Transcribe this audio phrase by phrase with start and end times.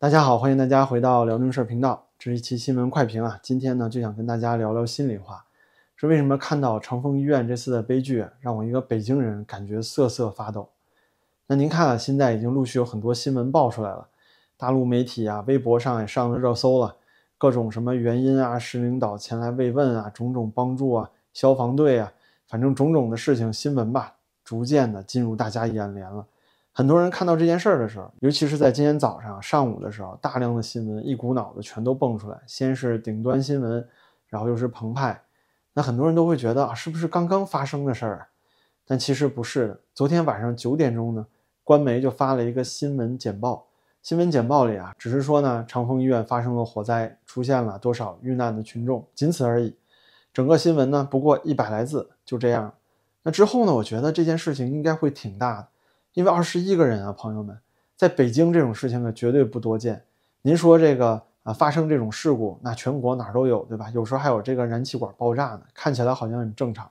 [0.00, 3.38] 大家好，欢迎大家回到辽宁事儿频道，这是一期新闻快评啊。
[3.42, 5.44] 今天呢，就想跟大家聊聊心里话，
[5.94, 10.70] 说为什么看到长丰医院这次的悲剧，让我一个北京人感觉瑟瑟发抖。
[11.48, 14.08] 那您看啊，现在已经陆续有很多新闻爆出来了，
[14.56, 16.96] 大陆媒体啊，微博上也上了热搜了，
[17.36, 22.10] 各种什么原因啊，市领导前来慰问啊，种种帮助啊，消防队啊，
[22.48, 26.24] 反正种种的事情新闻吧，逐渐的进入大家眼帘了。
[26.72, 32.40] 很多人看到这件事儿的时候，尤其是在今天早上上午的时候，大量的新闻一股脑的全都蹦出来。
[32.46, 33.86] 先是顶端新闻，
[34.28, 35.20] 然后又是澎湃，
[35.72, 38.28] 那很多人都会觉得啊，是不是刚刚发生的事儿？
[38.86, 39.80] 但其实不是的。
[39.94, 41.26] 昨天晚上九点钟呢，
[41.64, 43.66] 官媒就发了一个新闻简报。
[44.02, 49.76] 新闻简报里啊，只是说呢，长丰医院发生了火灾，出现了多少遇难的群众，仅此而已。
[50.32, 52.72] 整个新闻呢，不过一百来字，就这样。
[53.24, 55.68] 那之后呢，我觉得这件事情应该会挺大的。
[56.14, 57.56] 因为二十一个人啊，朋友们，
[57.96, 60.02] 在北京这种事情呢绝对不多见。
[60.42, 63.88] 您说这个啊发生这种事故，那全国哪儿都有，对吧？
[63.90, 66.90] 有时候还有这个燃气管爆炸呢，看起来好像很正常。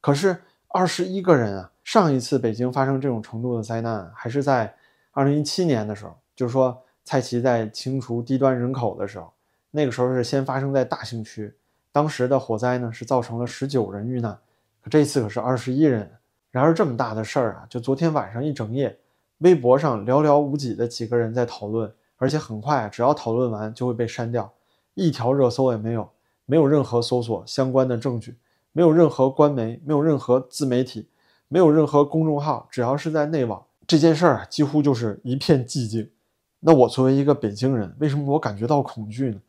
[0.00, 0.36] 可是
[0.68, 4.74] 二十一个人啊，上一次北京发生这种程度的灾难，还是在
[5.12, 9.32] 二零一七年的时候，就是说蔡奇在清除低端人口的时候，
[9.70, 11.54] 那个时候是先发生在大兴区，
[11.92, 14.36] 当时的火灾呢是造成了十九人遇难，
[14.82, 16.10] 可这次可是二十一人。
[16.50, 18.98] 然而这么大的事儿啊，就昨天晚上一整夜，
[19.38, 24.52] 微博上寥寥无几的几个人在讨论，而且很快只要讨论完就会被删掉，
[24.94, 26.10] 一条热搜也没有，
[26.46, 28.36] 没有任何搜索相关的证据，
[28.72, 31.08] 没有任何官媒，没有任何自媒体，
[31.46, 36.10] 没有任何公众号，只要是在内网，这件事儿几乎就是一片寂静。
[36.58, 39.40] 那我作为一个北京人，为什么我感觉到恐惧呢？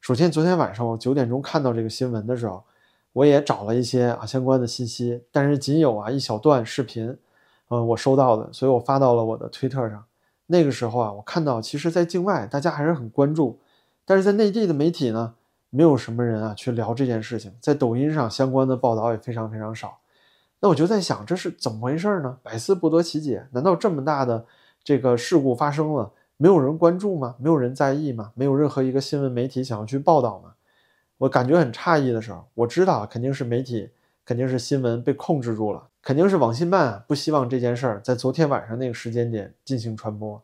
[0.00, 2.64] 首先，昨天晚上我九点钟看到这个新闻的时候。
[3.12, 7.16] 我也找了一些啊相关的信息，但是仅有啊一小段视频，
[7.68, 10.04] 呃，我收到的，所以我发到了我的推特上。
[10.46, 13.58] 那个时候啊，我看到其实，在境外大家还是很关注，
[14.04, 15.34] 但是在内地的媒体呢，
[15.70, 19.98] 没有什么人啊去聊这件事情，在抖音上相关的报道也非常非常少。
[20.60, 22.38] 那我就在想，这是怎么回事呢？
[22.42, 23.46] 百思不得其解。
[23.52, 24.44] 难道这么大的
[24.84, 27.36] 这个事故发生了，没有人关注吗？
[27.38, 28.32] 没有人在意吗？
[28.34, 30.52] 没有任何一个新闻媒体想要去报道吗？
[31.20, 33.90] 我感觉很诧异的时候，我知道肯定是媒体，
[34.24, 40.42] 肯定是新闻被控制住了，肯定是网信办不希望这件事儿在昨天晚上那个时间点进行传播。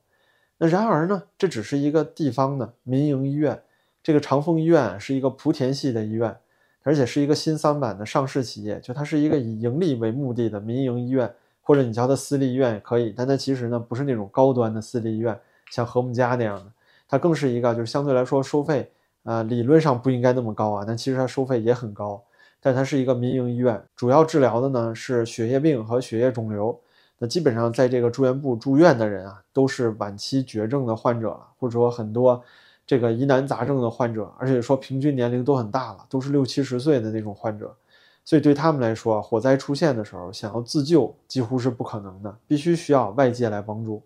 [0.59, 3.63] 那然而呢，这只是一个地方的民营医院，
[4.03, 6.37] 这个长丰医院是一个莆田系的医院，
[6.83, 16.67] 而且是一个新三板的上市企业，就它是一个以盈利为目的的民营医院，或者你叫它私立医院也可以，但它其实呢不是那种高端的私立医院，像和睦家那样的，
[17.09, 18.93] 它更是一个就是相对来说收费。
[19.27, 22.23] 呃，理论上不应该那么高啊，但其实它收费也很高。
[22.61, 26.77] 但它是一个民营医院，主要治疗的呢是血液病和血液肿瘤。
[27.19, 32.43] 那基本上在这个住院部住院的人啊，都是晚期绝症的患者了，或者说很多
[32.87, 37.75] 这个疑难杂症的患者，而且说平均年龄都很大了，都是六七十岁的那种患者。
[38.25, 44.03] 所以对他们来说，火灾出现的时候，想要自救几乎是不可能的，必须需要外界来帮助。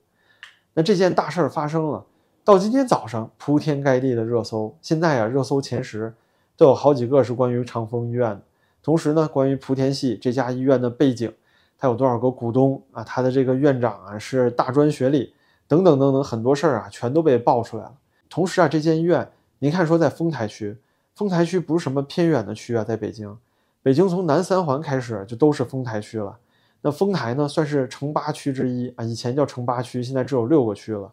[0.75, 2.04] 那这件大事儿发生了。
[2.50, 6.12] 到今天早上，铺天盖地的热搜，现在啊，热搜前十
[6.56, 8.43] 都有好几个是关于长风医院的。
[8.83, 11.33] 同时呢，关于莆田系这家医院的背景，
[11.78, 13.05] 它有多少个股东啊？
[13.05, 15.33] 它的这个院长啊是大专学历，
[15.69, 17.93] 等等等等，很多事儿啊全都被爆出来了。
[18.28, 19.31] 同时啊，这间医院，
[19.61, 20.77] 您看说在丰台区，
[21.15, 23.38] 丰台区不是什么偏远的区啊，在北京，
[23.81, 26.37] 北京从南三环开始就都是丰台区了。
[26.81, 31.12] 那丰台呢，算是城八区之一啊，以前叫城八区，现在只有六个区了。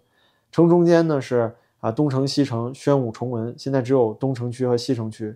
[0.51, 5.35] 城中间呢是啊东城西城宣武崇文，现在只有东城区和西城区。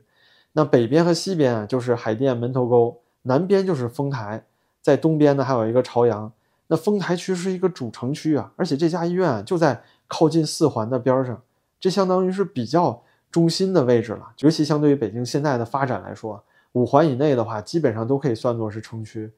[0.53, 4.43] 那北边和西边啊就是海淀门头沟，南边就是丰台，
[4.81, 6.31] 在东边呢还有一个朝阳。
[6.67, 11.41] 那丰台区是一个主城区啊，而且这家医院就在靠近四环的边上，
[11.79, 14.33] 这相当于是比较中心的位置了。
[14.39, 19.31] 尤其相对于北京现在的发展来说，五环以内的话基本上都可以算作是城区。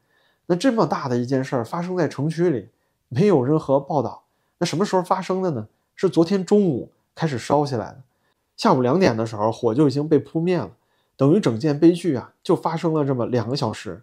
[0.46, 2.70] 那这么大的一件事儿发生在城区里，
[3.10, 4.23] 没有任何报道。
[4.64, 5.68] 那什么时候发生的呢？
[5.94, 7.98] 是昨天中午开始烧起来的，
[8.56, 10.72] 下午两点的时候火就已经被扑灭了，
[11.18, 14.02] 等于整件悲剧啊就发生了这么两个小时。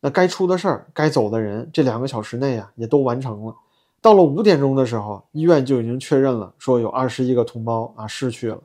[0.00, 3.54] 那该出的事儿、该走的人，这两个小时内啊也都完成了。
[4.00, 8.58] 到了五点钟的时候，医院就已经确认了，说有二十一个同胞啊逝去了。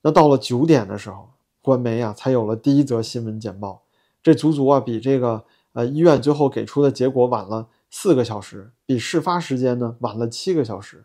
[0.00, 1.28] 那到了九点的时候，
[1.60, 3.82] 官媒啊才有了第一则新闻简报，
[4.22, 5.44] 这足足啊比这个
[5.74, 7.66] 呃医院最后给出的结果晚了。
[7.90, 11.04] 四个小时比事发时间呢晚了七个小时，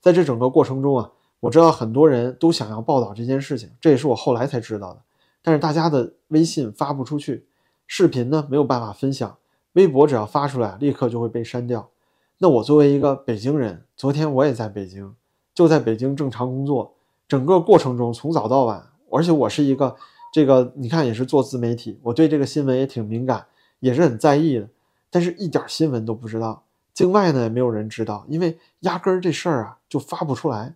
[0.00, 1.10] 在这整个过程中啊，
[1.40, 5.00] 我知道很多人都想要报道这件事情，这也是我后来才知道的。
[5.42, 7.46] 但是大家的微信发不出去，
[7.86, 9.36] 视频呢没有办法分享，
[9.74, 11.90] 微博只要发出来立刻就会被删掉。
[12.38, 15.14] 那我作为一个北京人，昨天我也在北京，
[15.54, 16.94] 就在北京正常工作，
[17.28, 19.94] 整个过程中从早到晚，而且我是一个
[20.32, 23.46] 这个你看也是做自媒体，我对这个新闻也挺敏感，
[23.80, 24.68] 也是很在意的，
[25.14, 30.74] 但是一点新闻都不知道，境外呢也没有人知道，因为压根儿这事儿啊就发不出来。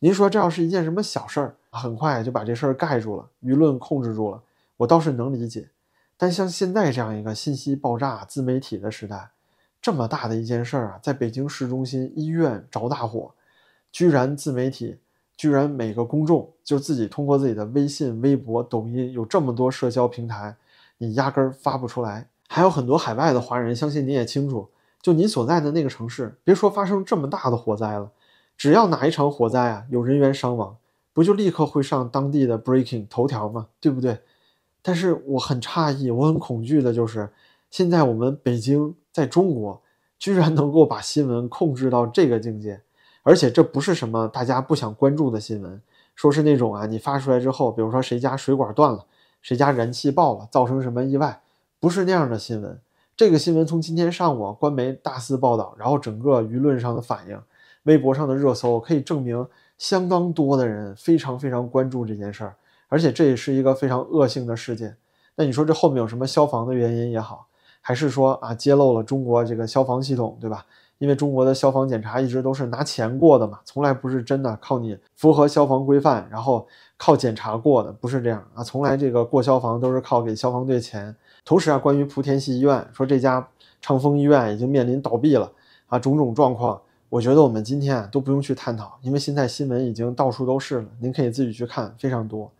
[0.00, 4.42] 您说这要是一件什么小事儿，很快就把这事儿盖住了，舆论控制住了，
[4.78, 5.68] 我倒是能理解。
[6.16, 9.30] 但像现在这样一个信息爆炸、自媒体的时代，
[9.80, 13.30] 这么大的一件事儿啊，在北京市中心医院着大火，
[13.92, 14.98] 居然自媒体，
[15.36, 20.56] 居然每个公众就自己通过自己的微信、微博、抖音，有这么多社交平台，
[20.98, 22.28] 你压根儿发不出来。
[22.48, 24.68] 还有很多海外的华人，相信你也清楚，
[25.02, 28.10] 就你所在的那个城市，别说发生这么大的火灾了，
[28.56, 30.76] 只要哪一场火灾啊有人员伤亡，
[31.12, 33.68] 不就立刻会上当地的 breaking 头条吗？
[33.80, 34.20] 对不对？
[34.82, 37.28] 但是我很诧异，我很恐惧的就是，
[37.70, 39.82] 现在我们北京在中国
[40.18, 42.80] 居然能够把新闻控制到这个境界，
[43.22, 45.82] 而且这不是什么大家不想关注的新闻，
[46.14, 49.04] 说是那种啊，你发出来之后，比如说谁家水管断了，
[49.42, 51.42] 谁家燃气爆了，造成什么意外，
[51.78, 52.80] 不是那样的新闻。
[53.16, 57.40] 这个新闻从今天上午官媒大肆报道，然后整个舆论上的反应，
[57.84, 59.46] 微博上的热搜，可以证明
[59.78, 62.56] 相当多的人非常非常关注这件事儿。
[62.88, 64.96] 而且这也是一个非常恶性的事件。
[65.34, 67.46] 那你说这后面有什么消防的原因也好，
[67.80, 70.66] 还是说啊揭露了中国这个消防系统，对吧？
[70.98, 78.62] 因为中国的消防检查一直都是拿钱过的嘛，从来不是真的靠你符合消防规范，然后靠检查过的，不是这样啊。
[78.62, 81.14] 从来这个过消防都是靠给消防队钱。
[81.46, 83.48] 同时啊，关于莆田系医院，说这家
[83.80, 85.52] 长峰医院已经面临倒闭了
[85.86, 92.50] 啊，种种状况，我觉得我们今天啊都不用去探讨，因为现在新闻已经到处都是了，您可以自己去看，非常多。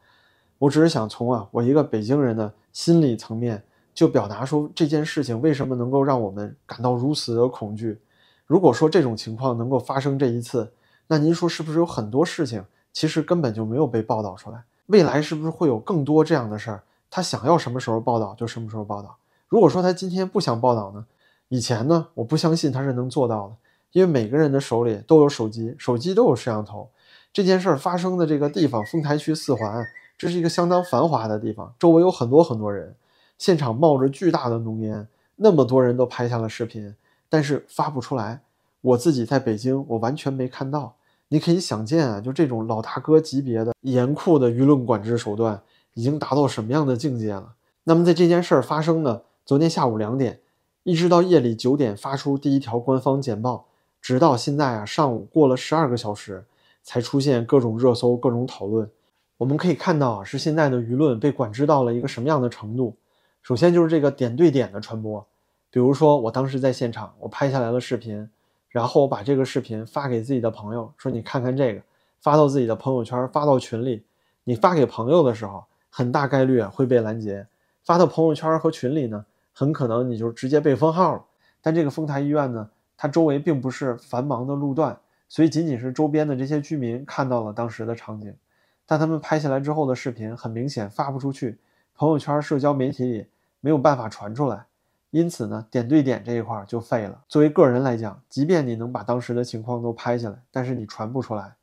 [0.59, 3.61] 我只是想从啊，我一个北京人的心理层面，
[3.93, 7.99] 就表达出这件事情为什么能够让我们感到如此的恐惧。
[8.47, 10.71] 如果说这种情况能够发生这一次，
[11.09, 14.63] 那您说是不是有很多事情其实根本就没有被报道出来？
[14.87, 16.85] 未来是不是会有更多这样的事儿？
[17.11, 19.17] 他想要什么时候报道就什么时候报道。
[19.49, 21.07] 如果说他今天不想报道呢？
[21.49, 23.57] 以前呢，我不相信他是能做到的，
[23.93, 26.89] 因为每个人的手里都有手机，手机都有摄像头。
[27.33, 29.87] 这件事儿发生的这个地方，丰台区四环。
[30.19, 32.97] 这是一个相当繁华的地方，周围有很多很多人，
[33.37, 35.07] 现场冒着巨大的浓烟，
[35.37, 36.95] 那么多人都拍下了视频，
[37.29, 38.41] 但是发不出来。
[38.81, 40.95] 我自己在北京，我完全没看到。
[41.29, 45.61] 你可以想见啊，就这种老大哥级别的严酷的舆论管制手段，
[45.97, 47.55] 已经达到什么样的境界了？
[47.85, 50.41] 那么在这件事儿发生的昨天下午两点，
[50.83, 53.67] 一直到夜里九点发出第一条官方简报，
[54.03, 56.45] 直到现在啊上午过了十二个小时，
[56.83, 58.91] 才出现各种热搜、各种讨论。
[59.39, 62.95] 我们可以看到啊，是现在的舆论被管制到了一个什么样的程度？
[63.41, 65.27] 首先就是这个点对点的传播，
[65.71, 68.29] 比如说我当时在现场，我拍下来了视频，
[68.69, 71.81] 然后我把这个视频发给自己的朋友，说你看看这个，
[72.21, 74.05] 发到自己的朋友圈，发到群里。
[74.49, 75.65] 你发给朋友的时候，
[75.97, 77.47] 很大概率会被拦截；
[77.83, 81.25] 发到朋友圈和群里呢，很可能你就直接被封号了。
[81.63, 88.37] 但这个丰台医院呢，它周围并不是繁忙的路段，所以仅仅是周边的这些居民看到了当时的场景。
[88.85, 91.57] 但他们拍下来之后的视频很明显发不出去，
[91.97, 93.27] 朋友圈、社交媒体里
[93.63, 94.67] 没有办法传出来，
[95.13, 97.23] 因此呢，点对点这一块就废了。
[97.27, 101.55] 作为个人来讲，即便你能把当时的情况都拍下来，但是你传不出来。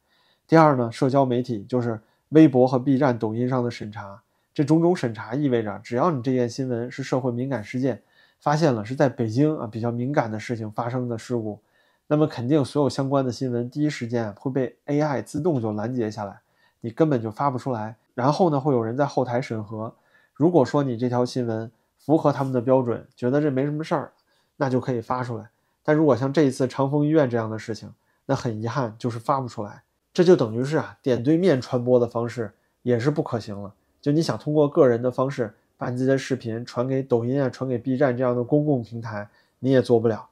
[0.48, 4.23] 第二呢，社交媒体就是微博和 B 站、抖音上的审查，
[4.54, 8.02] 这种种审查意味着，只要你这件新闻是社会敏感事件，
[8.40, 11.60] 发现了是在北京啊比较敏感的事情发生的事故，
[12.08, 16.40] 那么肯定所有相关的新闻第一时间会被 AI 自动就拦截下来。
[16.82, 19.96] 你根本就发不出来，然后呢，会有人在后台审核。
[20.34, 24.12] 如果说你这条新闻符合他们的标准，觉得这没什么事儿，
[24.58, 25.50] 那就可以发出来。
[25.82, 27.92] 但如果像这一次长丰医院这样的事情，
[28.26, 29.84] 那很遗憾就是发不出来。
[30.14, 33.74] 这就等于是啊，点对面传播的方式也是不可行了。
[34.04, 39.30] 就你想通过个人的方式把你自己的视频传给抖音啊、传给 B 站这样的公共平台，
[39.60, 40.28] 你也做不了。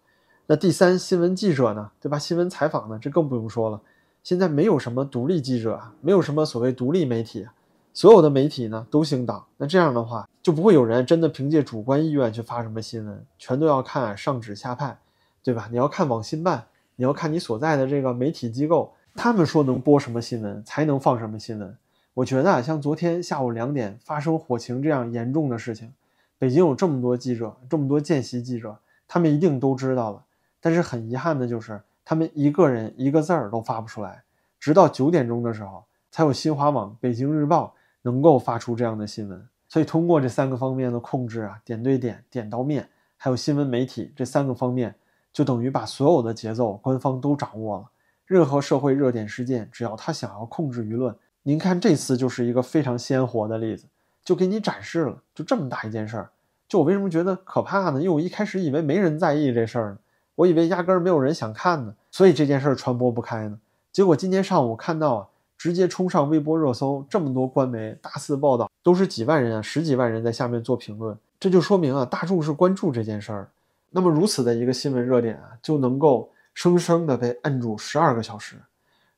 [0.46, 2.20] 那第三，新闻记者呢，对吧？
[2.20, 3.82] 新闻采访呢，这更不用说了。
[4.24, 7.48] 现在没有什么独立记者啊，没有什么所谓独立媒体，
[7.94, 9.46] 所有的媒体呢都姓党。
[9.56, 15.00] 那这样的话，就不会有人真的凭借主观意愿去发什么新闻，全都要看上指下派，
[15.42, 15.70] 对吧？
[15.72, 16.66] 你要看网信办，
[16.98, 21.78] 你要看你所在的这个媒体机构，他们说能播什么新闻，才能放什么新闻。
[22.14, 25.94] 我觉得啊，像昨天下午两点发生火情这样严重的事情，
[26.38, 28.78] 北京有这么多记者，这么多见习记者，
[29.08, 30.24] 他们一定都知道了。
[30.60, 31.82] 但是很遗憾的就是。
[32.04, 34.24] 他们一个人一个字儿都发不出来，
[34.60, 39.48] 直到九点钟的时候，才有新华网、北京日报能够发出这样的新闻。
[39.70, 44.94] 所以，通过这三个方面的控制啊，点对点、点到面，还有新闻媒体这三个方面，
[45.32, 47.86] 就等于把所有的节奏官方都掌握了，
[48.26, 53.88] 任何社会热点事件，只要他想要控制舆论，您看这次就是一个非常鲜活的例子，
[54.24, 56.30] 就给你展示了，就这么大一件事儿。
[56.68, 58.00] 就我为什么觉得可怕呢？
[58.00, 59.98] 因为我一开始以为没人在意这事儿呢，
[60.36, 63.60] 我以为压根儿没有人想看呢，所以这件事儿传播不开呢。
[63.92, 73.50] 结果今天上午看到啊，直接冲上微博热搜，这么多官媒大肆报道，都是几万人啊，十几万人在下面做评论，这就说明啊，大众是关注这件事儿。
[73.90, 78.56] 那么如此的一个新闻热点啊，就能够生生的被摁住十二个小时，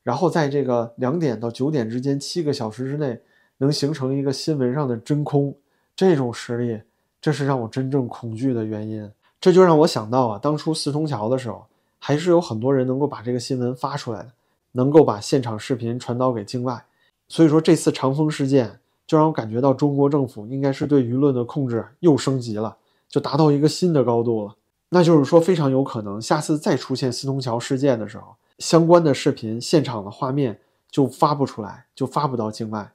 [0.04, 3.20] 然后在这个两点到九点之间七个小时之内，
[3.58, 5.52] 能形成一个新闻上的真空，
[5.96, 6.80] 这种实力。
[7.20, 11.64] 这是让我真正恐惧的原因，这就让我想到啊，当初四通桥的时候，
[11.98, 14.32] 还是有很多人能够把这个新闻发出来的，
[14.72, 16.84] 能够把现场视频传导给境外。
[17.26, 22.76] 所以说这次长风事件，就让我感觉到中国政府应该是对舆论的控制又升级了，
[23.08, 24.54] 就达到一个新的高度了。
[24.90, 32.92] 那就是说，非常有可能下次再出现四通桥事件的时候，相关的视频、现场的画面就发不出来，就发不到境外。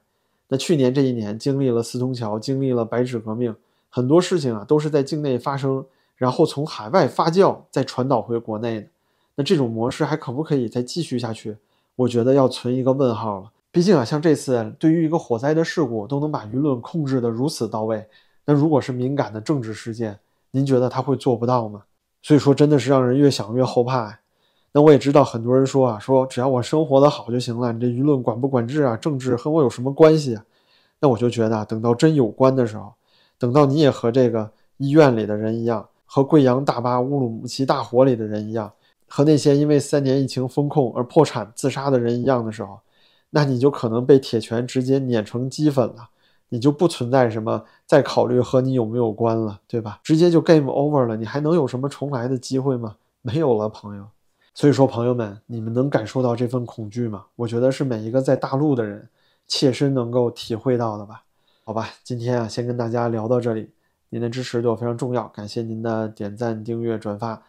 [0.48, 3.54] 那去年这一年，经历了四通桥，经历了白纸革命。
[3.88, 5.84] 很多事情啊都是在境内发生，
[6.16, 8.86] 然后从海外发酵，再传导回国内的。
[9.34, 11.56] 那这种模式还可不可以再继续下去？
[11.96, 13.50] 我觉得要存一个问号了。
[13.70, 18.06] 毕竟啊，像这次对于一个火灾的事故都能把舆论控制得如此到位，
[18.44, 20.18] 那如果是敏感的政治事件，
[20.50, 21.82] 您觉得他会做不到吗？
[22.22, 24.18] 所以说真的是让人越想越后怕。
[24.72, 28.96] 那我也知道很多人说啊，说只要我生活的好就行了，你这舆论管不管制啊？
[28.96, 30.44] 政治和我有什么关系啊？
[31.00, 32.92] 那我就觉得等到真有关的时候。
[33.38, 38.70] 等到你也和这个医院里的人一样，和贵阳大巴乌鲁木齐大火里的人一样，
[39.08, 42.78] 和那些因为三年疫情封控而破产自杀的人一样的时候，
[43.30, 46.10] 那你就可能被铁拳直接碾成齑粉了，
[46.50, 50.00] 你就不存在什么再考虑和你有没有关了，对吧？
[50.04, 52.96] 直接就 game over 了，你还能有什么重来的机会吗？
[53.22, 54.04] 没有了，朋友。
[54.54, 57.26] 所以说，朋友们，你们能感受到这份恐惧吗？
[57.36, 59.08] 我觉得是每一个在大陆的人
[59.46, 61.24] 切身能够体会到的吧。
[61.64, 63.70] 好吧，今天啊，先跟大家聊到这里。
[64.08, 67.40] 您的支持对我非常重要，感谢您的点赞、订阅、转发，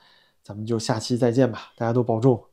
[0.43, 2.50] 咱们就下期再见吧，大家都保重。